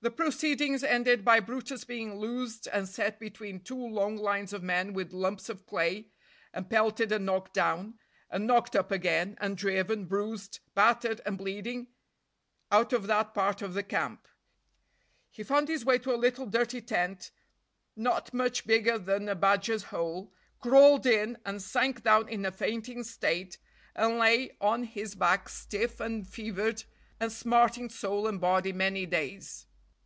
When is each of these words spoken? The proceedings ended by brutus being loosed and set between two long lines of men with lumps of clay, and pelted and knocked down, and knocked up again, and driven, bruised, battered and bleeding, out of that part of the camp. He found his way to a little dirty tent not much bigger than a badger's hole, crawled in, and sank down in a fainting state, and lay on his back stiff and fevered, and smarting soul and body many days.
The 0.00 0.12
proceedings 0.12 0.84
ended 0.84 1.24
by 1.24 1.40
brutus 1.40 1.82
being 1.82 2.20
loosed 2.20 2.68
and 2.68 2.88
set 2.88 3.18
between 3.18 3.58
two 3.58 3.74
long 3.76 4.16
lines 4.16 4.52
of 4.52 4.62
men 4.62 4.92
with 4.92 5.12
lumps 5.12 5.48
of 5.48 5.66
clay, 5.66 6.06
and 6.54 6.70
pelted 6.70 7.10
and 7.10 7.26
knocked 7.26 7.52
down, 7.52 7.98
and 8.30 8.46
knocked 8.46 8.76
up 8.76 8.92
again, 8.92 9.36
and 9.40 9.56
driven, 9.56 10.04
bruised, 10.06 10.60
battered 10.72 11.20
and 11.26 11.36
bleeding, 11.36 11.88
out 12.70 12.92
of 12.92 13.08
that 13.08 13.34
part 13.34 13.60
of 13.60 13.74
the 13.74 13.82
camp. 13.82 14.28
He 15.32 15.42
found 15.42 15.66
his 15.66 15.84
way 15.84 15.98
to 15.98 16.14
a 16.14 16.14
little 16.14 16.46
dirty 16.46 16.80
tent 16.80 17.32
not 17.96 18.32
much 18.32 18.68
bigger 18.68 18.98
than 19.00 19.28
a 19.28 19.34
badger's 19.34 19.82
hole, 19.90 20.32
crawled 20.60 21.06
in, 21.06 21.38
and 21.44 21.60
sank 21.60 22.04
down 22.04 22.28
in 22.28 22.46
a 22.46 22.52
fainting 22.52 23.02
state, 23.02 23.58
and 23.96 24.16
lay 24.16 24.56
on 24.60 24.84
his 24.84 25.16
back 25.16 25.48
stiff 25.48 25.98
and 25.98 26.28
fevered, 26.28 26.84
and 27.18 27.32
smarting 27.32 27.88
soul 27.88 28.28
and 28.28 28.40
body 28.40 28.72
many 28.72 29.04
days. 29.04 29.64